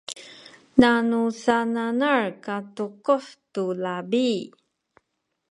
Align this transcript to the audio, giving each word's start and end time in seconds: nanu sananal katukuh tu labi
nanu 0.79 1.19
sananal 1.43 2.23
katukuh 2.45 3.25
tu 3.53 3.63
labi 3.83 4.29